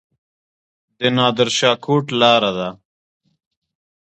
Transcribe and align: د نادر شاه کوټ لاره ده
د 0.99 1.01
نادر 1.17 1.49
شاه 1.57 1.77
کوټ 1.85 2.05
لاره 2.21 2.51
ده 2.57 2.69